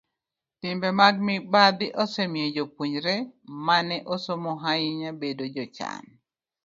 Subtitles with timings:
[0.59, 3.15] Timbe mag mibadhi osemiyo jopuonjre
[3.65, 6.03] ma ne osomo ahinya bedo jochan.